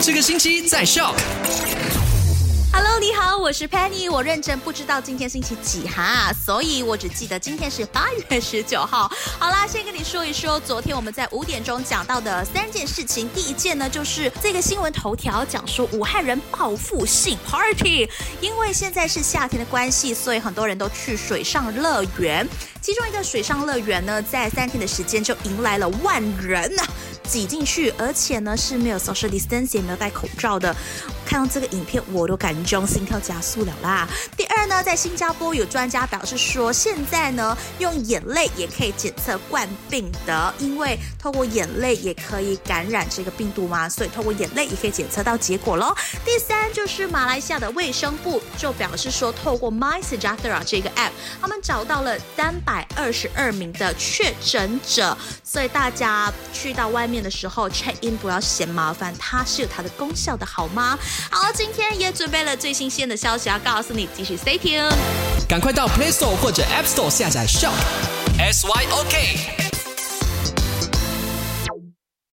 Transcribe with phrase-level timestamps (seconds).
[0.00, 1.12] 这个星期在笑。
[2.72, 4.08] Hello，你好，我是 Penny。
[4.10, 9.10] 我认真不知道今天星期几哈，所以我只记得今天是八月 十九号。
[9.40, 13.28] 好啦，先跟你说一说昨天我们在五点钟讲到的三件事情。
[13.30, 18.08] 第一件呢，就是这个新闻头条讲说武汉人报复性 party，
[18.40, 22.46] 因为现在是夏天的关系，所以很多人都去水上乐园。
[22.80, 26.82] 其中一个水上乐园呢，在三天的时间就迎来了万人呐、
[27.28, 30.74] 挤进去，而且呢是没有 social distance，也没有戴口罩的。
[31.26, 34.08] 看到这个影片，我都感觉心跳加速了啦。
[34.34, 45.94] 第二呢，在新加坡有专家表示说，现在呢用眼泪也可以检测冠病的，因为透过眼泪也可以感染这个病毒嘛，所以透过眼泪也可以检测到结果咯。
[46.24, 51.10] 第三就是马来西亚的卫生部就表示说，透过 My Sejahtera 这个 app，
[51.42, 60.98] 他们找到了三百二十二名的确诊者，所以大家去到外面的时候 check in 不要嫌麻烦，它是有它的功效的，好吗？
[61.30, 64.94] 好，今天也准备了最新鲜的消息要告诉你，继续 stay tuned。
[65.48, 67.72] 赶快到 Play Store 或者 App Store 下载 Shop。
[68.38, 69.67] S Y O K。